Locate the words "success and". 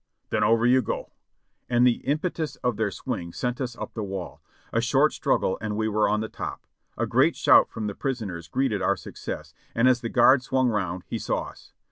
8.97-9.87